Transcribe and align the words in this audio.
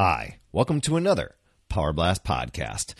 Hi, 0.00 0.38
welcome 0.52 0.80
to 0.82 0.96
another 0.96 1.34
Power 1.68 1.92
Blast 1.92 2.22
podcast. 2.22 2.94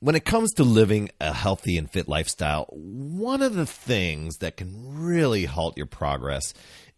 When 0.00 0.14
it 0.14 0.26
comes 0.26 0.52
to 0.52 0.62
living 0.62 1.08
a 1.22 1.32
healthy 1.32 1.78
and 1.78 1.90
fit 1.90 2.06
lifestyle, 2.06 2.66
one 2.70 3.40
of 3.40 3.54
the 3.54 3.64
things 3.64 4.36
that 4.40 4.58
can 4.58 5.00
really 5.02 5.46
halt 5.46 5.78
your 5.78 5.86
progress 5.86 6.52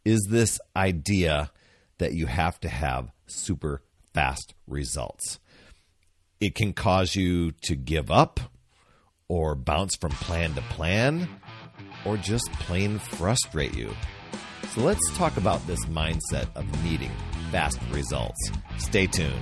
is 0.04 0.27
this 0.29 0.58
idea 0.74 1.53
that 1.98 2.12
you 2.12 2.27
have 2.27 2.58
to 2.58 2.68
have 2.68 3.12
super 3.29 3.85
fast 4.12 4.54
results. 4.66 5.39
It 6.40 6.57
can 6.57 6.72
cause 6.72 7.14
you 7.14 7.53
to 7.53 7.76
give 7.76 8.11
up 8.11 8.40
or 9.29 9.54
bounce 9.54 9.94
from 9.94 10.11
plan 10.11 10.54
to 10.54 10.62
plan 10.62 11.29
or 12.04 12.17
just 12.17 12.50
plain 12.54 12.99
frustrate 12.99 13.76
you. 13.76 13.94
So 14.75 14.81
let's 14.81 15.17
talk 15.17 15.36
about 15.36 15.64
this 15.68 15.85
mindset 15.85 16.49
of 16.57 16.67
needing 16.82 17.12
fast 17.50 17.79
results. 17.90 18.50
Stay 18.79 19.07
tuned. 19.07 19.35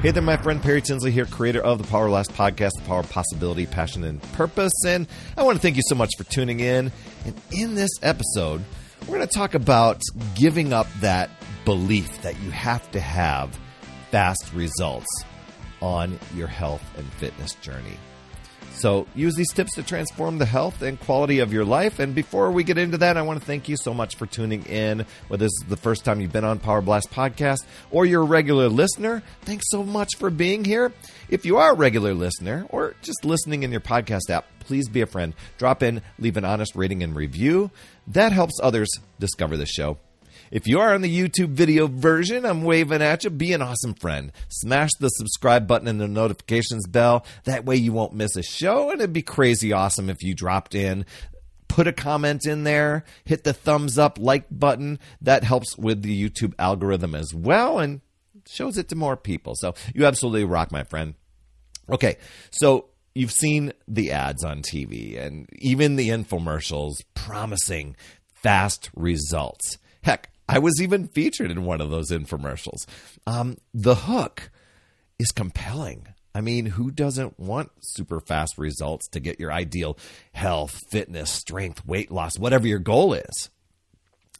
Hey 0.00 0.12
there, 0.12 0.22
my 0.22 0.36
friend 0.36 0.62
Perry 0.62 0.80
Tinsley 0.80 1.10
here, 1.10 1.26
creator 1.26 1.60
of 1.60 1.78
the 1.78 1.84
Power 1.88 2.06
Blast 2.06 2.32
podcast, 2.32 2.70
The 2.76 2.82
Power 2.86 3.00
of 3.00 3.10
Possibility, 3.10 3.66
Passion, 3.66 4.04
and 4.04 4.22
Purpose. 4.34 4.72
And 4.86 5.08
I 5.36 5.42
want 5.42 5.56
to 5.56 5.60
thank 5.60 5.74
you 5.74 5.82
so 5.86 5.96
much 5.96 6.10
for 6.16 6.22
tuning 6.22 6.60
in. 6.60 6.92
And 7.26 7.34
in 7.50 7.74
this 7.74 7.90
episode, 8.00 8.62
we're 9.02 9.16
going 9.16 9.26
to 9.26 9.34
talk 9.34 9.54
about 9.54 10.00
giving 10.36 10.72
up 10.72 10.86
that 11.00 11.30
belief 11.64 12.22
that 12.22 12.40
you 12.40 12.50
have 12.52 12.88
to 12.92 13.00
have 13.00 13.58
fast 14.12 14.52
results 14.54 15.08
on 15.82 16.18
your 16.34 16.46
health 16.46 16.82
and 16.96 17.06
fitness 17.14 17.54
journey. 17.54 17.98
So 18.78 19.08
use 19.14 19.34
these 19.34 19.52
tips 19.52 19.74
to 19.74 19.82
transform 19.82 20.38
the 20.38 20.46
health 20.46 20.82
and 20.82 21.00
quality 21.00 21.40
of 21.40 21.52
your 21.52 21.64
life. 21.64 21.98
And 21.98 22.14
before 22.14 22.52
we 22.52 22.62
get 22.62 22.78
into 22.78 22.98
that, 22.98 23.16
I 23.16 23.22
want 23.22 23.40
to 23.40 23.44
thank 23.44 23.68
you 23.68 23.76
so 23.76 23.92
much 23.92 24.14
for 24.14 24.26
tuning 24.26 24.64
in. 24.66 25.04
Whether 25.26 25.46
this 25.46 25.52
is 25.62 25.68
the 25.68 25.76
first 25.76 26.04
time 26.04 26.20
you've 26.20 26.32
been 26.32 26.44
on 26.44 26.60
Power 26.60 26.80
Blast 26.80 27.10
Podcast 27.10 27.64
or 27.90 28.06
you're 28.06 28.22
a 28.22 28.26
regular 28.26 28.68
listener, 28.68 29.22
thanks 29.42 29.64
so 29.68 29.82
much 29.82 30.16
for 30.16 30.30
being 30.30 30.64
here. 30.64 30.92
If 31.28 31.44
you 31.44 31.56
are 31.56 31.72
a 31.72 31.76
regular 31.76 32.14
listener 32.14 32.66
or 32.68 32.94
just 33.02 33.24
listening 33.24 33.64
in 33.64 33.72
your 33.72 33.80
podcast 33.80 34.30
app, 34.30 34.46
please 34.60 34.88
be 34.88 35.00
a 35.00 35.06
friend. 35.06 35.34
Drop 35.58 35.82
in, 35.82 36.00
leave 36.20 36.36
an 36.36 36.44
honest 36.44 36.76
rating 36.76 37.02
and 37.02 37.16
review. 37.16 37.72
That 38.06 38.30
helps 38.30 38.60
others 38.62 38.88
discover 39.18 39.56
the 39.56 39.66
show. 39.66 39.98
If 40.50 40.66
you 40.66 40.80
are 40.80 40.94
on 40.94 41.02
the 41.02 41.18
YouTube 41.18 41.50
video 41.50 41.86
version, 41.86 42.44
I'm 42.44 42.62
waving 42.62 43.02
at 43.02 43.24
you. 43.24 43.30
Be 43.30 43.52
an 43.52 43.62
awesome 43.62 43.94
friend. 43.94 44.32
Smash 44.48 44.90
the 44.98 45.08
subscribe 45.08 45.66
button 45.66 45.88
and 45.88 46.00
the 46.00 46.08
notifications 46.08 46.86
bell. 46.86 47.24
That 47.44 47.64
way 47.64 47.76
you 47.76 47.92
won't 47.92 48.14
miss 48.14 48.36
a 48.36 48.42
show. 48.42 48.90
And 48.90 49.00
it'd 49.00 49.12
be 49.12 49.22
crazy 49.22 49.72
awesome 49.72 50.08
if 50.08 50.22
you 50.22 50.34
dropped 50.34 50.74
in. 50.74 51.04
Put 51.68 51.86
a 51.86 51.92
comment 51.92 52.46
in 52.46 52.64
there, 52.64 53.04
hit 53.24 53.44
the 53.44 53.52
thumbs 53.52 53.98
up, 53.98 54.18
like 54.18 54.46
button. 54.50 54.98
That 55.20 55.44
helps 55.44 55.76
with 55.76 56.02
the 56.02 56.28
YouTube 56.28 56.54
algorithm 56.58 57.14
as 57.14 57.34
well 57.34 57.78
and 57.78 58.00
shows 58.46 58.78
it 58.78 58.88
to 58.88 58.96
more 58.96 59.16
people. 59.16 59.54
So 59.54 59.74
you 59.94 60.06
absolutely 60.06 60.44
rock, 60.44 60.72
my 60.72 60.82
friend. 60.82 61.14
Okay, 61.90 62.16
so 62.50 62.86
you've 63.14 63.32
seen 63.32 63.72
the 63.86 64.12
ads 64.12 64.44
on 64.44 64.62
TV 64.62 65.20
and 65.20 65.48
even 65.52 65.96
the 65.96 66.08
infomercials 66.08 66.96
promising 67.14 67.96
fast 68.34 68.90
results. 68.94 69.78
Heck, 70.02 70.30
I 70.48 70.58
was 70.58 70.80
even 70.80 71.08
featured 71.08 71.50
in 71.50 71.64
one 71.64 71.80
of 71.80 71.90
those 71.90 72.10
infomercials. 72.10 72.86
Um, 73.26 73.58
the 73.74 73.94
hook 73.94 74.50
is 75.18 75.30
compelling. 75.30 76.08
I 76.34 76.40
mean, 76.40 76.66
who 76.66 76.90
doesn't 76.90 77.38
want 77.38 77.70
super 77.80 78.20
fast 78.20 78.58
results 78.58 79.08
to 79.08 79.20
get 79.20 79.40
your 79.40 79.52
ideal 79.52 79.98
health, 80.32 80.80
fitness, 80.90 81.30
strength, 81.30 81.84
weight 81.84 82.10
loss, 82.10 82.38
whatever 82.38 82.66
your 82.66 82.78
goal 82.78 83.12
is? 83.12 83.50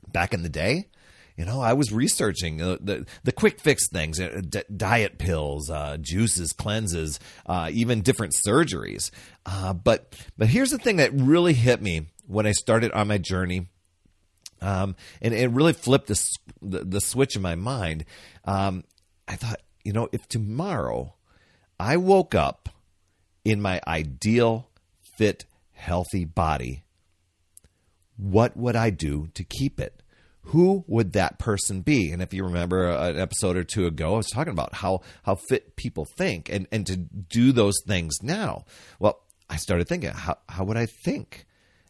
Back 0.06 0.32
in 0.32 0.42
the 0.42 0.48
day, 0.48 0.88
you 1.36 1.44
know, 1.44 1.60
I 1.60 1.74
was 1.74 1.92
researching 1.92 2.56
the 2.58 3.06
the 3.22 3.32
quick 3.32 3.60
fix 3.60 3.88
things, 3.88 4.18
uh, 4.18 4.41
d- 4.48 4.62
diet 4.74 5.18
pills, 5.18 5.70
uh, 5.70 5.97
juices, 6.00 6.52
cleanses, 6.52 7.20
uh, 7.47 7.70
even 7.72 8.00
different 8.00 8.34
surgeries. 8.47 9.10
Uh, 9.47 9.72
but 9.72 10.14
but 10.36 10.48
here's 10.48 10.70
the 10.70 10.78
thing 10.78 10.97
that 10.97 11.12
really 11.12 11.52
hit 11.52 11.80
me 11.80 12.06
when 12.26 12.47
I 12.47 12.52
started 12.52 12.91
on 12.92 13.08
my 13.08 13.18
journey 13.18 13.68
um, 14.60 14.96
and 15.22 15.34
it 15.34 15.50
really 15.50 15.72
flipped 15.72 16.08
the, 16.08 16.38
the, 16.60 16.84
the 16.84 17.00
switch 17.00 17.36
in 17.36 17.42
my 17.42 17.54
mind. 17.54 18.04
Um, 18.44 18.84
I 19.26 19.36
thought, 19.36 19.60
you 19.84 19.92
know, 19.92 20.08
if 20.12 20.26
tomorrow 20.28 21.14
I 21.78 21.96
woke 21.96 22.34
up 22.34 22.68
in 23.44 23.60
my 23.60 23.80
ideal, 23.86 24.68
fit, 25.16 25.44
healthy 25.72 26.24
body, 26.24 26.82
what 28.16 28.56
would 28.56 28.76
I 28.76 28.91
do 28.91 29.28
to 29.34 29.44
keep 29.44 29.78
it? 29.80 30.02
Who 30.42 30.84
would 30.86 31.12
that 31.12 31.38
person 31.38 31.82
be? 31.82 32.10
And 32.10 32.22
if 32.22 32.32
you 32.32 32.42
remember 32.42 32.88
an 32.88 33.18
episode 33.18 33.56
or 33.56 33.64
two 33.64 33.86
ago, 33.86 34.14
I 34.14 34.16
was 34.16 34.30
talking 34.30 34.52
about 34.52 34.74
how 34.76 35.02
how 35.24 35.34
fit 35.34 35.76
people 35.76 36.06
think 36.16 36.48
and, 36.48 36.66
and 36.72 36.86
to 36.86 36.97
do 36.97 37.52
those 37.52 37.76
things 37.86 38.16
now. 38.22 38.64
Well, 38.98 39.20
I 39.50 39.56
started 39.56 39.88
thinking, 39.88 40.10
how, 40.10 40.38
how 40.48 40.64
would 40.64 40.78
I 40.78 40.86
think? 40.86 41.47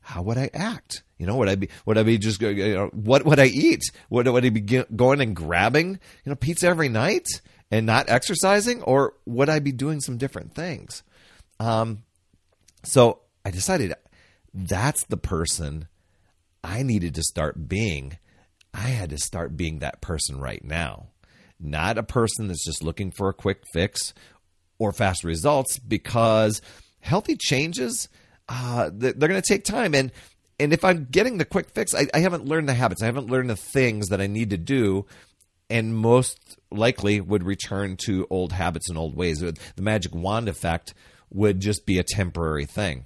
How 0.08 0.22
would 0.22 0.38
I 0.38 0.48
act? 0.54 1.02
You 1.18 1.26
know, 1.26 1.36
would 1.36 1.50
I 1.50 1.56
be 1.56 1.68
would 1.84 1.98
I 1.98 2.02
be 2.02 2.16
just 2.16 2.40
you 2.40 2.74
know, 2.74 2.86
what 2.94 3.26
would 3.26 3.38
I 3.38 3.44
eat? 3.44 3.82
Would 4.08 4.26
would 4.26 4.42
I 4.42 4.48
be 4.48 4.62
going 4.62 5.20
and 5.20 5.36
grabbing 5.36 5.90
you 5.90 6.30
know 6.30 6.34
pizza 6.34 6.66
every 6.66 6.88
night 6.88 7.26
and 7.70 7.84
not 7.84 8.08
exercising, 8.08 8.82
or 8.84 9.12
would 9.26 9.50
I 9.50 9.58
be 9.58 9.70
doing 9.70 10.00
some 10.00 10.16
different 10.16 10.54
things? 10.54 11.02
Um, 11.60 12.04
so 12.84 13.20
I 13.44 13.50
decided 13.50 13.92
that's 14.54 15.04
the 15.04 15.18
person 15.18 15.88
I 16.64 16.82
needed 16.82 17.14
to 17.16 17.22
start 17.22 17.68
being. 17.68 18.16
I 18.72 18.88
had 18.88 19.10
to 19.10 19.18
start 19.18 19.58
being 19.58 19.80
that 19.80 20.00
person 20.00 20.40
right 20.40 20.64
now, 20.64 21.08
not 21.60 21.98
a 21.98 22.02
person 22.02 22.48
that's 22.48 22.64
just 22.64 22.82
looking 22.82 23.10
for 23.10 23.28
a 23.28 23.34
quick 23.34 23.62
fix 23.74 24.14
or 24.78 24.90
fast 24.90 25.22
results, 25.22 25.78
because 25.78 26.62
healthy 27.00 27.36
changes. 27.36 28.08
Uh, 28.48 28.90
they're 28.92 29.12
going 29.12 29.40
to 29.40 29.42
take 29.42 29.64
time, 29.64 29.94
and 29.94 30.10
and 30.58 30.72
if 30.72 30.84
I'm 30.84 31.06
getting 31.10 31.38
the 31.38 31.44
quick 31.44 31.70
fix, 31.70 31.94
I, 31.94 32.06
I 32.14 32.20
haven't 32.20 32.46
learned 32.46 32.68
the 32.68 32.74
habits. 32.74 33.02
I 33.02 33.06
haven't 33.06 33.30
learned 33.30 33.50
the 33.50 33.56
things 33.56 34.08
that 34.08 34.20
I 34.20 34.26
need 34.26 34.50
to 34.50 34.56
do, 34.56 35.06
and 35.70 35.94
most 35.94 36.58
likely 36.70 37.20
would 37.20 37.42
return 37.42 37.96
to 38.06 38.26
old 38.30 38.52
habits 38.52 38.88
and 38.88 38.98
old 38.98 39.14
ways. 39.14 39.38
The 39.40 39.54
magic 39.78 40.14
wand 40.14 40.48
effect 40.48 40.94
would 41.30 41.60
just 41.60 41.86
be 41.86 41.98
a 41.98 42.04
temporary 42.04 42.64
thing. 42.64 43.04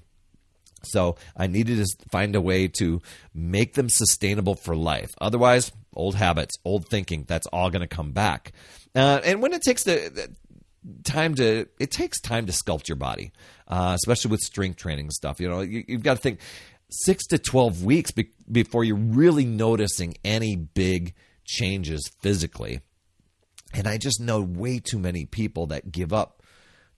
So 0.84 1.16
I 1.36 1.46
needed 1.46 1.78
to 1.78 1.86
find 2.10 2.34
a 2.34 2.40
way 2.40 2.68
to 2.78 3.00
make 3.34 3.74
them 3.74 3.88
sustainable 3.88 4.54
for 4.54 4.74
life. 4.74 5.10
Otherwise, 5.20 5.72
old 5.94 6.16
habits, 6.16 6.56
old 6.64 6.88
thinking, 6.88 7.24
that's 7.26 7.46
all 7.48 7.70
going 7.70 7.82
to 7.82 7.88
come 7.88 8.12
back. 8.12 8.52
Uh, 8.94 9.20
and 9.24 9.40
when 9.40 9.52
it 9.52 9.62
takes 9.62 9.84
the 9.84 10.30
time 11.04 11.34
to, 11.36 11.66
it 11.78 11.90
takes 11.90 12.20
time 12.20 12.46
to 12.46 12.52
sculpt 12.52 12.88
your 12.88 12.96
body, 12.96 13.32
uh, 13.68 13.92
especially 13.94 14.30
with 14.30 14.40
strength 14.40 14.76
training 14.76 15.10
stuff. 15.10 15.40
You 15.40 15.48
know, 15.48 15.60
you, 15.60 15.84
have 15.90 16.02
got 16.02 16.14
to 16.14 16.20
think 16.22 16.40
six 16.90 17.26
to 17.28 17.38
12 17.38 17.84
weeks 17.84 18.10
be- 18.10 18.32
before 18.50 18.84
you're 18.84 18.96
really 18.96 19.44
noticing 19.44 20.16
any 20.24 20.56
big 20.56 21.14
changes 21.44 22.10
physically. 22.20 22.80
And 23.74 23.86
I 23.86 23.98
just 23.98 24.20
know 24.20 24.40
way 24.40 24.80
too 24.80 24.98
many 24.98 25.24
people 25.24 25.66
that 25.68 25.90
give 25.90 26.12
up 26.12 26.42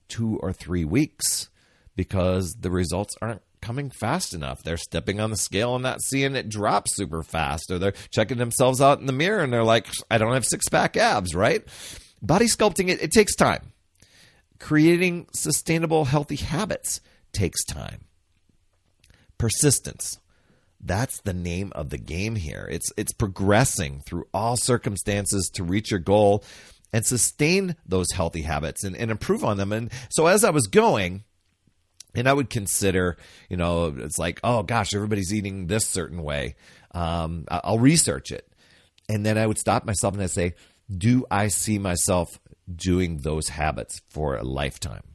two 0.08 0.38
or 0.42 0.52
three 0.52 0.84
weeks 0.84 1.48
because 1.96 2.56
the 2.58 2.70
results 2.70 3.14
aren't 3.22 3.42
coming 3.64 3.90
fast 3.90 4.34
enough. 4.34 4.62
They're 4.62 4.76
stepping 4.76 5.20
on 5.20 5.30
the 5.30 5.36
scale 5.36 5.74
and 5.74 5.82
not 5.82 6.02
seeing 6.02 6.36
it 6.36 6.48
drop 6.48 6.86
super 6.88 7.22
fast, 7.22 7.70
or 7.70 7.78
they're 7.78 7.94
checking 8.10 8.38
themselves 8.38 8.80
out 8.80 9.00
in 9.00 9.06
the 9.06 9.12
mirror 9.12 9.42
and 9.42 9.52
they're 9.52 9.64
like, 9.64 9.86
I 10.10 10.18
don't 10.18 10.34
have 10.34 10.44
six 10.44 10.68
pack 10.68 10.96
abs, 10.96 11.34
right? 11.34 11.64
Body 12.20 12.46
sculpting, 12.46 12.88
it, 12.88 13.02
it 13.02 13.12
takes 13.12 13.34
time. 13.34 13.72
Creating 14.58 15.26
sustainable, 15.34 16.04
healthy 16.06 16.36
habits 16.36 17.00
takes 17.32 17.64
time 17.64 18.04
persistence. 19.38 20.18
That's 20.80 21.20
the 21.22 21.32
name 21.32 21.72
of 21.74 21.90
the 21.90 21.98
game 21.98 22.36
here. 22.36 22.68
It's 22.70 22.90
it's 22.96 23.12
progressing 23.12 24.02
through 24.06 24.26
all 24.32 24.56
circumstances 24.56 25.50
to 25.54 25.64
reach 25.64 25.90
your 25.90 26.00
goal 26.00 26.44
and 26.92 27.04
sustain 27.04 27.76
those 27.86 28.10
healthy 28.12 28.42
habits 28.42 28.84
and, 28.84 28.96
and 28.96 29.10
improve 29.10 29.44
on 29.44 29.56
them. 29.56 29.72
And 29.72 29.90
so 30.10 30.26
as 30.26 30.44
I 30.44 30.50
was 30.50 30.66
going, 30.66 31.24
and 32.14 32.28
I 32.28 32.32
would 32.32 32.50
consider, 32.50 33.16
you 33.48 33.56
know, 33.56 33.94
it's 33.98 34.18
like, 34.18 34.40
oh 34.44 34.62
gosh, 34.62 34.94
everybody's 34.94 35.34
eating 35.34 35.66
this 35.66 35.86
certain 35.86 36.22
way. 36.22 36.54
Um, 36.92 37.46
I'll 37.50 37.78
research 37.78 38.30
it. 38.30 38.48
And 39.08 39.26
then 39.26 39.36
I 39.36 39.46
would 39.46 39.58
stop 39.58 39.84
myself 39.84 40.14
and 40.14 40.22
I'd 40.22 40.30
say, 40.30 40.54
do 40.96 41.26
I 41.30 41.48
see 41.48 41.78
myself 41.78 42.28
doing 42.72 43.18
those 43.18 43.48
habits 43.48 44.00
for 44.08 44.36
a 44.36 44.42
lifetime? 44.42 45.14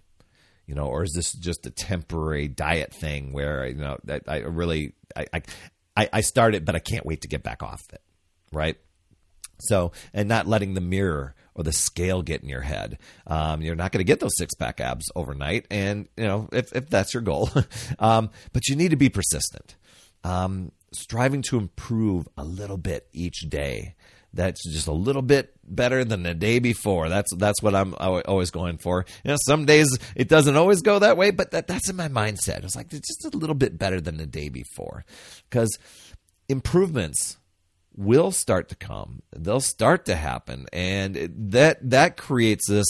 you 0.69 0.75
know, 0.75 0.85
or 0.85 1.01
is 1.01 1.13
this 1.13 1.33
just 1.33 1.65
a 1.65 1.71
temporary 1.71 2.47
diet 2.47 2.93
thing 2.93 3.33
where 3.33 3.65
you 3.65 3.73
know 3.73 3.97
that 4.03 4.21
I 4.27 4.41
really 4.41 4.93
I, 5.17 5.41
I 5.95 6.09
I 6.13 6.21
start 6.21 6.53
it, 6.53 6.63
but 6.63 6.75
I 6.75 6.79
can't 6.79 7.07
wait 7.07 7.21
to 7.21 7.27
get 7.27 7.41
back 7.41 7.63
off 7.63 7.81
it, 7.91 8.03
right? 8.51 8.77
So, 9.61 9.93
and 10.13 10.29
not 10.29 10.45
letting 10.45 10.75
the 10.75 10.81
mirror 10.81 11.33
or 11.55 11.63
the 11.63 11.73
scale 11.73 12.21
get 12.21 12.43
in 12.43 12.49
your 12.49 12.61
head. 12.61 12.99
Um, 13.25 13.63
you're 13.63 13.75
not 13.75 13.91
going 13.91 13.99
to 13.99 14.07
get 14.07 14.19
those 14.19 14.37
six 14.37 14.53
pack 14.53 14.79
abs 14.79 15.11
overnight, 15.15 15.65
and 15.71 16.07
you 16.15 16.25
know 16.25 16.49
if 16.51 16.71
if 16.75 16.87
that's 16.87 17.15
your 17.15 17.23
goal, 17.23 17.49
um, 17.99 18.29
but 18.53 18.67
you 18.67 18.75
need 18.75 18.89
to 18.89 18.95
be 18.95 19.09
persistent. 19.09 19.75
Um, 20.23 20.71
striving 20.91 21.41
to 21.43 21.57
improve 21.57 22.27
a 22.37 22.43
little 22.43 22.77
bit 22.77 23.07
each 23.13 23.49
day. 23.49 23.95
That's 24.33 24.63
just 24.71 24.87
a 24.87 24.93
little 24.93 25.23
bit 25.23 25.55
better 25.63 26.05
than 26.05 26.23
the 26.23 26.35
day 26.35 26.59
before. 26.59 27.09
That's 27.09 27.33
that's 27.35 27.63
what 27.63 27.73
I'm 27.73 27.95
always 27.99 28.51
going 28.51 28.77
for. 28.77 29.05
You 29.23 29.31
know, 29.31 29.37
some 29.45 29.65
days 29.65 29.97
it 30.15 30.27
doesn't 30.27 30.55
always 30.55 30.81
go 30.81 30.99
that 30.99 31.17
way, 31.17 31.31
but 31.31 31.51
that, 31.51 31.67
that's 31.67 31.89
in 31.89 31.95
my 31.95 32.09
mindset. 32.09 32.63
It's 32.63 32.75
like 32.75 32.93
it's 32.93 33.07
just 33.07 33.33
a 33.33 33.37
little 33.37 33.55
bit 33.55 33.79
better 33.79 33.99
than 33.99 34.17
the 34.17 34.27
day 34.27 34.49
before, 34.49 35.03
because 35.49 35.79
improvements 36.47 37.37
will 37.95 38.31
start 38.31 38.69
to 38.69 38.75
come. 38.75 39.23
They'll 39.35 39.59
start 39.61 40.05
to 40.05 40.15
happen, 40.15 40.67
and 40.71 41.15
that 41.51 41.89
that 41.89 42.17
creates 42.17 42.67
this 42.69 42.85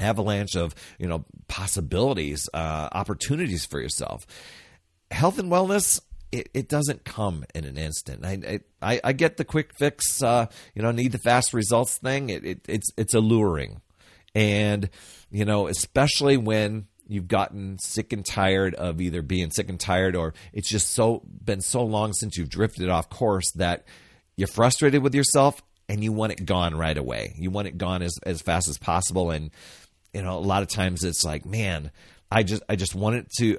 avalanche 0.00 0.56
of 0.56 0.74
you 0.98 1.06
know 1.06 1.24
possibilities, 1.48 2.48
uh, 2.52 2.88
opportunities 2.92 3.64
for 3.66 3.80
yourself. 3.80 4.26
Health 5.10 5.38
and 5.38 5.50
wellness. 5.50 6.00
It, 6.32 6.48
it 6.54 6.68
doesn't 6.68 7.04
come 7.04 7.44
in 7.54 7.64
an 7.64 7.76
instant. 7.76 8.24
I, 8.24 8.60
I, 8.80 9.00
I 9.02 9.12
get 9.12 9.36
the 9.36 9.44
quick 9.44 9.72
fix, 9.76 10.22
uh, 10.22 10.46
you 10.74 10.82
know, 10.82 10.92
need 10.92 11.12
the 11.12 11.18
fast 11.18 11.52
results 11.52 11.98
thing. 11.98 12.30
It, 12.30 12.44
it, 12.44 12.60
it's 12.68 12.88
it's 12.96 13.14
alluring, 13.14 13.80
and 14.34 14.88
you 15.30 15.44
know, 15.44 15.66
especially 15.66 16.36
when 16.36 16.86
you've 17.08 17.26
gotten 17.26 17.76
sick 17.80 18.12
and 18.12 18.24
tired 18.24 18.74
of 18.76 19.00
either 19.00 19.22
being 19.22 19.50
sick 19.50 19.68
and 19.68 19.80
tired 19.80 20.14
or 20.14 20.32
it's 20.52 20.68
just 20.68 20.92
so 20.92 21.22
been 21.44 21.60
so 21.60 21.82
long 21.82 22.12
since 22.12 22.36
you've 22.36 22.48
drifted 22.48 22.88
off 22.88 23.10
course 23.10 23.50
that 23.56 23.84
you're 24.36 24.46
frustrated 24.46 25.02
with 25.02 25.14
yourself 25.14 25.60
and 25.90 26.04
you 26.04 26.12
want 26.12 26.32
it 26.32 26.46
gone 26.46 26.76
right 26.76 26.96
away. 26.96 27.34
You 27.36 27.50
want 27.50 27.66
it 27.66 27.76
gone 27.76 28.00
as, 28.00 28.16
as 28.24 28.40
fast 28.40 28.68
as 28.68 28.78
possible. 28.78 29.32
And, 29.32 29.50
you 30.14 30.22
know, 30.22 30.38
a 30.38 30.40
lot 30.40 30.62
of 30.62 30.68
times 30.68 31.02
it's 31.02 31.24
like, 31.24 31.44
man, 31.44 31.90
I 32.30 32.44
just, 32.44 32.62
I 32.68 32.76
just 32.76 32.94
want 32.94 33.16
it 33.16 33.26
to, 33.38 33.58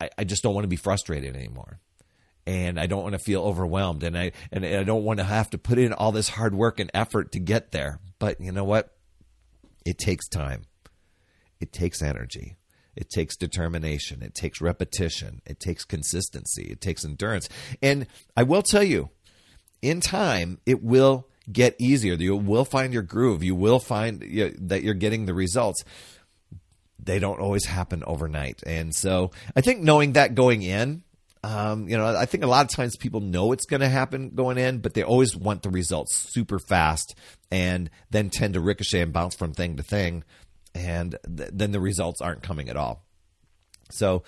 I, 0.00 0.24
just 0.24 0.42
don't 0.42 0.54
want 0.54 0.64
to 0.64 0.68
be 0.68 0.76
frustrated 0.76 1.36
anymore. 1.36 1.78
And 2.46 2.80
I 2.80 2.86
don't 2.86 3.02
want 3.02 3.12
to 3.12 3.18
feel 3.18 3.42
overwhelmed. 3.42 4.02
And 4.02 4.16
I, 4.16 4.32
and 4.50 4.64
I 4.64 4.82
don't 4.82 5.04
want 5.04 5.18
to 5.18 5.24
have 5.24 5.50
to 5.50 5.58
put 5.58 5.78
in 5.78 5.92
all 5.92 6.10
this 6.12 6.30
hard 6.30 6.54
work 6.54 6.80
and 6.80 6.90
effort 6.94 7.32
to 7.32 7.38
get 7.38 7.72
there. 7.72 8.00
But 8.18 8.40
you 8.40 8.52
know 8.52 8.64
what? 8.64 8.94
It 9.84 9.98
takes 9.98 10.28
time. 10.28 10.62
It 11.60 11.72
takes 11.72 12.02
energy. 12.02 12.56
It 12.96 13.10
takes 13.10 13.36
determination. 13.36 14.22
It 14.22 14.34
takes 14.34 14.60
repetition. 14.60 15.42
It 15.46 15.60
takes 15.60 15.84
consistency. 15.84 16.64
It 16.70 16.80
takes 16.80 17.04
endurance. 17.04 17.48
And 17.82 18.06
I 18.36 18.42
will 18.42 18.62
tell 18.62 18.82
you, 18.82 19.10
in 19.82 20.00
time, 20.00 20.58
it 20.66 20.82
will 20.82 21.28
get 21.50 21.76
easier. 21.78 22.14
You 22.14 22.36
will 22.36 22.64
find 22.64 22.92
your 22.92 23.02
groove. 23.02 23.42
You 23.42 23.54
will 23.54 23.78
find 23.78 24.22
you 24.22 24.46
know, 24.46 24.52
that 24.58 24.82
you're 24.82 24.94
getting 24.94 25.26
the 25.26 25.34
results. 25.34 25.84
They 27.02 27.18
don't 27.18 27.40
always 27.40 27.66
happen 27.66 28.02
overnight. 28.06 28.62
And 28.66 28.94
so 28.94 29.30
I 29.56 29.60
think 29.60 29.80
knowing 29.80 30.12
that 30.12 30.34
going 30.34 30.62
in, 30.62 31.02
um, 31.42 31.88
you 31.88 31.96
know, 31.96 32.06
I 32.06 32.26
think 32.26 32.44
a 32.44 32.48
lot 32.48 32.66
of 32.66 32.70
times 32.70 32.96
people 32.96 33.20
know 33.20 33.52
it's 33.52 33.64
going 33.64 33.80
to 33.80 33.88
happen 33.88 34.30
going 34.34 34.58
in, 34.58 34.78
but 34.78 34.94
they 34.94 35.02
always 35.02 35.34
want 35.34 35.62
the 35.62 35.70
results 35.70 36.14
super 36.14 36.58
fast 36.58 37.14
and 37.50 37.88
then 38.10 38.28
tend 38.28 38.54
to 38.54 38.60
ricochet 38.60 39.00
and 39.00 39.12
bounce 39.12 39.34
from 39.34 39.54
thing 39.54 39.76
to 39.76 39.82
thing. 39.82 40.24
And 40.74 41.16
th- 41.24 41.50
then 41.52 41.72
the 41.72 41.80
results 41.80 42.20
aren't 42.20 42.42
coming 42.42 42.68
at 42.68 42.76
all. 42.76 43.04
So 43.90 44.22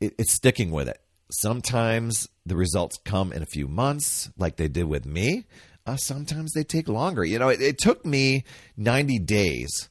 it, 0.00 0.14
it's 0.18 0.32
sticking 0.32 0.70
with 0.70 0.88
it. 0.88 1.00
Sometimes 1.30 2.28
the 2.46 2.56
results 2.56 2.98
come 3.04 3.32
in 3.32 3.42
a 3.42 3.46
few 3.46 3.66
months, 3.66 4.30
like 4.38 4.56
they 4.56 4.68
did 4.68 4.84
with 4.84 5.04
me. 5.04 5.44
Uh, 5.86 5.96
sometimes 5.96 6.52
they 6.52 6.64
take 6.64 6.88
longer. 6.88 7.24
You 7.24 7.38
know, 7.38 7.48
it, 7.48 7.60
it 7.60 7.78
took 7.78 8.06
me 8.06 8.44
90 8.76 9.18
days 9.20 9.88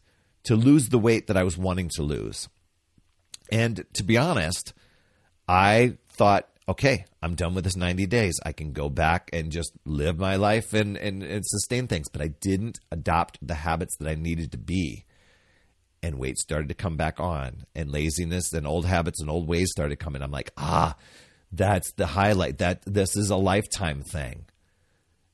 to 0.47 0.55
lose 0.55 0.89
the 0.89 0.97
weight 0.97 1.27
that 1.27 1.37
I 1.37 1.43
was 1.43 1.57
wanting 1.57 1.89
to 1.95 2.03
lose. 2.03 2.47
And 3.51 3.85
to 3.93 4.03
be 4.03 4.17
honest, 4.17 4.73
I 5.47 5.97
thought, 6.09 6.47
okay, 6.69 7.05
I'm 7.21 7.35
done 7.35 7.53
with 7.53 7.65
this 7.65 7.75
90 7.75 8.05
days. 8.05 8.39
I 8.45 8.53
can 8.53 8.71
go 8.71 8.89
back 8.89 9.29
and 9.33 9.51
just 9.51 9.73
live 9.85 10.17
my 10.17 10.37
life 10.37 10.73
and, 10.73 10.95
and, 10.95 11.21
and 11.21 11.45
sustain 11.45 11.87
things. 11.87 12.07
But 12.09 12.21
I 12.21 12.27
didn't 12.27 12.79
adopt 12.91 13.45
the 13.45 13.55
habits 13.55 13.97
that 13.97 14.07
I 14.07 14.15
needed 14.15 14.51
to 14.53 14.57
be. 14.57 15.05
And 16.01 16.17
weight 16.17 16.37
started 16.37 16.69
to 16.69 16.75
come 16.75 16.95
back 16.95 17.19
on, 17.19 17.65
and 17.75 17.91
laziness 17.91 18.53
and 18.53 18.67
old 18.67 18.85
habits 18.85 19.19
and 19.19 19.31
old 19.31 19.47
ways 19.47 19.71
started 19.71 19.97
coming. 19.97 20.21
I'm 20.21 20.31
like, 20.31 20.51
ah, 20.55 20.95
that's 21.51 21.91
the 21.93 22.05
highlight. 22.05 22.59
That 22.59 22.83
this 22.85 23.17
is 23.17 23.31
a 23.31 23.35
lifetime 23.35 24.03
thing. 24.03 24.45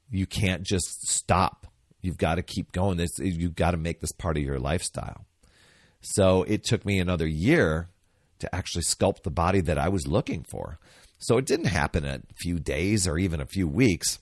You 0.10 0.26
can't 0.26 0.64
just 0.64 1.08
stop. 1.08 1.68
You've 2.04 2.18
got 2.18 2.36
to 2.36 2.44
keep 2.44 2.74
going. 2.74 3.00
You've 3.18 3.56
got 3.56 3.72
to 3.72 3.78
make 3.78 4.02
this 4.02 4.12
part 4.12 4.38
of 4.38 4.44
your 4.44 4.60
lifestyle. 4.60 5.26
So 6.02 6.44
it 6.44 6.66
took 6.66 6.86
me 6.86 7.00
another 7.00 7.26
year 7.26 7.88
to 8.40 8.54
actually 8.54 8.84
sculpt 8.84 9.24
the 9.24 9.32
body 9.32 9.62
that 9.62 9.78
I 9.78 9.88
was 9.88 10.06
looking 10.06 10.44
for. 10.44 10.78
So 11.18 11.38
it 11.38 11.46
didn't 11.46 11.68
happen 11.68 12.04
in 12.04 12.24
a 12.30 12.34
few 12.36 12.60
days 12.60 13.08
or 13.08 13.18
even 13.18 13.40
a 13.40 13.48
few 13.48 13.70
weeks. 13.70 14.20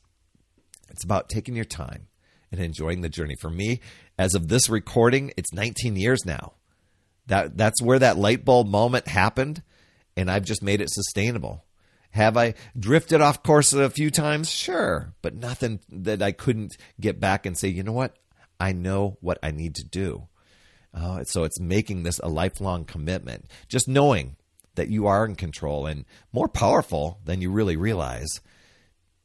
It's 0.92 1.04
about 1.04 1.28
taking 1.28 1.56
your 1.56 1.66
time 1.66 2.08
and 2.52 2.62
enjoying 2.62 3.02
the 3.02 3.10
journey. 3.10 3.36
For 3.42 3.50
me, 3.50 3.80
as 4.20 4.36
of 4.36 4.48
this 4.48 4.70
recording, 4.70 5.34
it's 5.36 5.52
19 5.52 5.96
years 5.96 6.20
now. 6.24 6.54
That 7.26 7.58
that's 7.58 7.82
where 7.82 7.98
that 7.98 8.18
light 8.18 8.46
bulb 8.46 8.68
moment 8.68 9.08
happened, 9.08 9.64
and 10.16 10.30
I've 10.30 10.46
just 10.46 10.62
made 10.62 10.82
it 10.82 10.92
sustainable. 10.92 11.64
Have 12.12 12.36
I 12.38 12.56
drifted 12.78 13.22
off 13.22 13.42
course 13.42 13.74
a 13.74 13.90
few 13.90 14.12
times? 14.12 14.50
Sure, 14.50 15.14
but 15.22 15.34
nothing 15.34 15.80
that 15.90 16.22
I 16.22 16.32
couldn't 16.32 16.78
get 17.00 17.20
back 17.20 17.46
and 17.46 17.58
say, 17.58 17.70
you 17.70 17.84
know 17.84 17.94
what? 17.94 18.18
I 18.60 18.74
know 18.74 19.18
what 19.22 19.40
I 19.42 19.52
need 19.52 19.76
to 19.76 19.86
do. 19.86 20.28
Uh, 20.94 21.24
so 21.24 21.44
it's 21.44 21.60
making 21.60 22.04
this 22.04 22.20
a 22.20 22.28
lifelong 22.28 22.84
commitment. 22.86 23.46
Just 23.70 23.88
knowing 23.88 24.36
that 24.76 24.90
you 24.90 25.08
are 25.08 25.26
in 25.26 25.36
control 25.36 25.86
and 25.86 26.06
more 26.34 26.48
powerful 26.48 27.20
than 27.24 27.42
you 27.42 27.50
really 27.50 27.76
realize. 27.76 28.42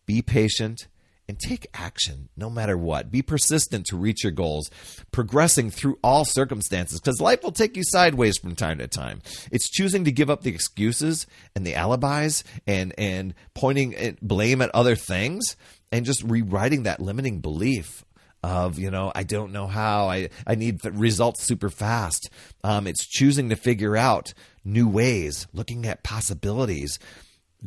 Be 0.07 0.23
patient 0.23 0.87
and 1.29 1.39
take 1.39 1.67
action 1.75 2.29
no 2.37 2.49
matter 2.49 2.77
what. 2.77 3.11
Be 3.11 3.23
persistent 3.23 3.87
to 3.87 3.97
reach 3.97 4.23
your 4.23 4.33
goals, 4.33 4.71
progressing 5.11 5.71
through 5.71 5.99
all 6.03 6.25
circumstances 6.25 7.01
because 7.01 7.21
life 7.21 7.43
will 7.43 7.53
take 7.53 7.77
you 7.77 7.83
sideways 7.85 8.39
from 8.39 8.55
time 8.55 8.79
to 8.79 8.87
time. 8.87 9.21
It's 9.51 9.69
choosing 9.69 10.05
to 10.05 10.13
give 10.13 10.31
up 10.31 10.43
the 10.43 10.55
excuses 10.55 11.27
and 11.55 11.67
the 11.67 11.75
alibis 11.75 12.45
and 12.67 12.95
and 12.99 13.35
pointing 13.55 14.17
blame 14.23 14.63
at 14.63 14.71
other 14.75 14.97
things 14.97 15.57
and 15.91 16.05
just 16.05 16.23
rewriting 16.23 16.85
that 16.85 17.01
limiting 17.01 17.41
belief 17.41 18.05
of 18.43 18.79
you 18.79 18.91
know 18.91 19.11
I 19.15 19.25
don't 19.25 19.53
know 19.53 19.67
how 19.67 20.09
I 20.09 20.29
I 20.47 20.55
need 20.55 20.85
results 20.85 21.43
super 21.43 21.71
fast. 21.71 22.31
Um, 22.63 22.87
it's 22.87 23.07
choosing 23.07 23.49
to 23.49 23.57
figure 23.57 23.97
out 23.97 24.33
new 24.65 24.89
ways, 24.89 25.47
looking 25.53 25.87
at 25.87 26.03
possibilities, 26.05 26.99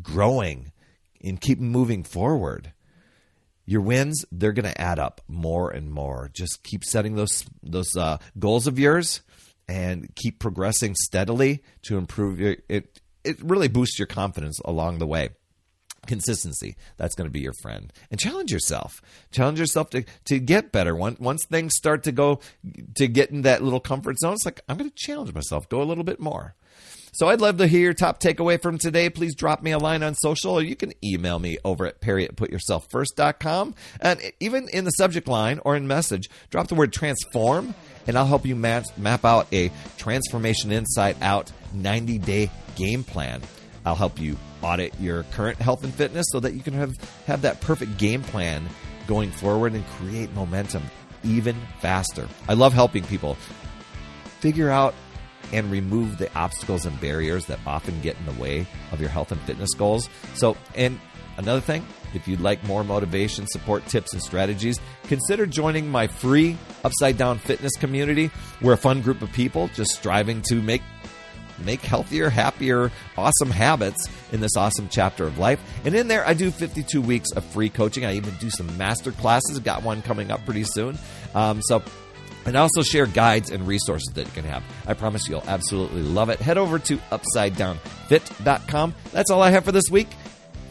growing, 0.01 0.71
and 1.21 1.41
keep 1.41 1.59
moving 1.59 2.03
forward 2.03 2.73
your 3.69 3.81
wins 3.81 4.25
they're 4.31 4.51
going 4.51 4.65
to 4.65 4.81
add 4.81 4.97
up 4.97 5.21
more 5.27 5.69
and 5.69 5.91
more. 5.91 6.31
Just 6.33 6.63
keep 6.63 6.83
setting 6.83 7.15
those 7.15 7.45
those 7.61 7.95
uh, 7.95 8.17
goals 8.39 8.65
of 8.65 8.79
yours 8.79 9.21
and 9.67 10.09
keep 10.15 10.39
progressing 10.39 10.95
steadily 10.95 11.61
to 11.83 11.99
improve 11.99 12.39
your 12.39 12.55
it 12.67 12.99
it 13.23 13.39
really 13.43 13.67
boosts 13.67 13.99
your 13.99 14.07
confidence 14.07 14.59
along 14.65 14.97
the 14.97 15.05
way. 15.05 15.29
Consistency 16.07 16.77
that's 16.97 17.13
going 17.13 17.27
to 17.27 17.31
be 17.31 17.41
your 17.41 17.53
friend. 17.61 17.93
And 18.09 18.19
challenge 18.19 18.51
yourself. 18.51 19.03
Challenge 19.31 19.59
yourself 19.59 19.91
to 19.91 20.03
to 20.25 20.39
get 20.39 20.71
better. 20.71 20.95
Once 20.95 21.19
once 21.19 21.45
things 21.45 21.75
start 21.75 22.01
to 22.05 22.11
go 22.11 22.39
to 22.95 23.07
get 23.07 23.29
in 23.29 23.43
that 23.43 23.61
little 23.61 23.79
comfort 23.79 24.17
zone 24.17 24.33
it's 24.33 24.45
like 24.45 24.61
i'm 24.67 24.77
going 24.77 24.89
to 24.89 24.95
challenge 24.95 25.31
myself 25.33 25.69
go 25.69 25.81
a 25.81 25.83
little 25.83 26.03
bit 26.03 26.19
more 26.19 26.55
so 27.11 27.27
I'd 27.27 27.41
love 27.41 27.57
to 27.57 27.67
hear 27.67 27.81
your 27.81 27.93
top 27.93 28.19
takeaway 28.19 28.61
from 28.61 28.77
today. 28.77 29.09
Please 29.09 29.35
drop 29.35 29.61
me 29.61 29.71
a 29.71 29.77
line 29.77 30.03
on 30.03 30.15
social 30.15 30.53
or 30.53 30.61
you 30.61 30.75
can 30.75 30.93
email 31.03 31.39
me 31.39 31.57
over 31.63 31.85
at 31.85 32.01
perry 32.01 32.25
at 32.25 32.35
putyourselffirst.com. 32.35 33.75
And 34.01 34.19
even 34.39 34.69
in 34.69 34.85
the 34.85 34.91
subject 34.91 35.27
line 35.27 35.59
or 35.65 35.75
in 35.75 35.87
message, 35.87 36.29
drop 36.49 36.67
the 36.67 36.75
word 36.75 36.93
transform 36.93 37.73
and 38.07 38.17
I'll 38.17 38.25
help 38.25 38.45
you 38.45 38.55
map, 38.55 38.85
map 38.97 39.25
out 39.25 39.47
a 39.53 39.71
transformation 39.97 40.71
inside 40.71 41.17
out 41.21 41.51
90 41.73 42.17
day 42.19 42.51
game 42.75 43.03
plan. 43.03 43.41
I'll 43.85 43.95
help 43.95 44.19
you 44.19 44.37
audit 44.61 44.93
your 44.99 45.23
current 45.23 45.57
health 45.59 45.83
and 45.83 45.93
fitness 45.93 46.25
so 46.31 46.39
that 46.39 46.53
you 46.53 46.61
can 46.61 46.73
have, 46.73 46.93
have 47.27 47.41
that 47.43 47.61
perfect 47.61 47.97
game 47.97 48.21
plan 48.23 48.67
going 49.07 49.31
forward 49.31 49.73
and 49.73 49.85
create 49.87 50.33
momentum 50.33 50.83
even 51.23 51.55
faster. 51.79 52.27
I 52.47 52.53
love 52.53 52.73
helping 52.73 53.03
people 53.03 53.35
figure 54.39 54.69
out 54.69 54.93
and 55.51 55.71
remove 55.71 56.17
the 56.17 56.33
obstacles 56.37 56.85
and 56.85 56.99
barriers 57.01 57.45
that 57.45 57.59
often 57.65 57.99
get 58.01 58.17
in 58.17 58.25
the 58.25 58.41
way 58.41 58.65
of 58.91 58.99
your 58.99 59.09
health 59.09 59.31
and 59.31 59.41
fitness 59.41 59.73
goals. 59.73 60.09
So, 60.35 60.55
and 60.75 60.99
another 61.37 61.61
thing, 61.61 61.85
if 62.13 62.27
you'd 62.27 62.41
like 62.41 62.63
more 62.65 62.83
motivation, 62.83 63.47
support, 63.47 63.85
tips, 63.87 64.13
and 64.13 64.21
strategies, 64.21 64.79
consider 65.03 65.45
joining 65.45 65.89
my 65.89 66.07
free 66.07 66.57
Upside 66.83 67.17
Down 67.17 67.37
Fitness 67.37 67.73
community. 67.77 68.31
We're 68.61 68.73
a 68.73 68.77
fun 68.77 69.01
group 69.01 69.21
of 69.21 69.31
people 69.31 69.69
just 69.69 69.91
striving 69.91 70.41
to 70.43 70.61
make 70.61 70.81
make 71.65 71.81
healthier, 71.81 72.29
happier, 72.29 72.91
awesome 73.17 73.51
habits 73.51 74.07
in 74.31 74.39
this 74.39 74.55
awesome 74.55 74.87
chapter 74.89 75.25
of 75.25 75.37
life. 75.37 75.59
And 75.85 75.93
in 75.93 76.07
there, 76.07 76.25
I 76.25 76.33
do 76.33 76.51
52 76.51 77.01
weeks 77.01 77.31
of 77.31 77.43
free 77.43 77.69
coaching. 77.69 78.05
I 78.05 78.15
even 78.15 78.33
do 78.35 78.49
some 78.49 78.77
master 78.77 79.11
classes. 79.11 79.59
Got 79.59 79.83
one 79.83 80.01
coming 80.01 80.31
up 80.31 80.43
pretty 80.45 80.63
soon. 80.63 80.97
Um, 81.35 81.61
so 81.63 81.83
and 82.49 82.57
also 82.57 82.81
share 82.81 83.05
guides 83.05 83.51
and 83.51 83.67
resources 83.67 84.11
that 84.15 84.25
you 84.25 84.31
can 84.31 84.43
have. 84.43 84.63
I 84.87 84.95
promise 84.95 85.29
you'll 85.29 85.43
absolutely 85.45 86.01
love 86.01 86.29
it. 86.29 86.39
Head 86.39 86.57
over 86.57 86.79
to 86.79 86.97
upsidedownfit.com. 86.97 88.95
That's 89.11 89.29
all 89.29 89.43
I 89.43 89.51
have 89.51 89.65
for 89.65 89.71
this 89.71 89.85
week. 89.91 90.07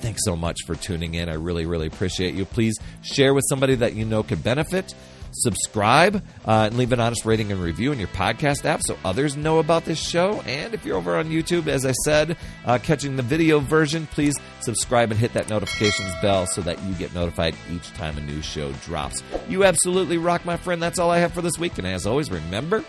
Thanks 0.01 0.25
so 0.25 0.35
much 0.35 0.57
for 0.67 0.75
tuning 0.75 1.15
in. 1.15 1.29
I 1.29 1.35
really, 1.35 1.67
really 1.67 1.87
appreciate 1.87 2.35
you. 2.35 2.45
Please 2.45 2.77
share 3.03 3.33
with 3.33 3.45
somebody 3.49 3.77
that 3.77 3.95
you 3.95 4.05
know 4.05 4.25
could 4.25 4.43
benefit. 4.43 4.93
Subscribe 5.33 6.17
uh, 6.47 6.67
and 6.67 6.77
leave 6.77 6.93
an 6.93 7.01
honest 7.01 7.25
rating 7.25 7.53
and 7.53 7.63
review 7.63 7.93
in 7.93 7.99
your 7.99 8.09
podcast 8.09 8.65
app 8.65 8.81
so 8.85 8.97
others 9.05 9.37
know 9.37 9.59
about 9.59 9.85
this 9.85 9.99
show. 9.99 10.41
And 10.43 10.75
if 10.75 10.85
you're 10.85 10.97
over 10.97 11.17
on 11.17 11.29
YouTube, 11.29 11.67
as 11.67 11.85
I 11.85 11.93
said, 11.93 12.37
uh, 12.65 12.79
catching 12.83 13.17
the 13.17 13.23
video 13.23 13.61
version, 13.61 14.07
please 14.07 14.35
subscribe 14.61 15.11
and 15.11 15.19
hit 15.19 15.33
that 15.35 15.49
notifications 15.49 16.13
bell 16.23 16.47
so 16.47 16.61
that 16.63 16.83
you 16.85 16.95
get 16.95 17.15
notified 17.15 17.55
each 17.71 17.93
time 17.95 18.17
a 18.19 18.21
new 18.21 18.43
show 18.43 18.73
drops. 18.85 19.23
You 19.49 19.65
absolutely 19.65 20.19
rock, 20.19 20.45
my 20.45 20.57
friend. 20.57 20.83
That's 20.83 20.99
all 20.99 21.11
I 21.11 21.19
have 21.19 21.33
for 21.33 21.43
this 21.43 21.59
week. 21.59 21.79
And 21.79 21.87
as 21.87 22.07
always, 22.07 22.31
remember, 22.31 22.85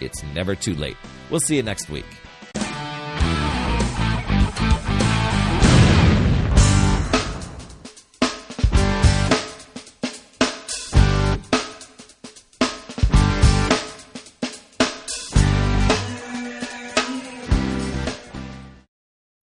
it's 0.00 0.22
never 0.34 0.54
too 0.54 0.74
late. 0.74 0.96
We'll 1.30 1.40
see 1.40 1.56
you 1.56 1.62
next 1.62 1.88
week. 1.88 2.06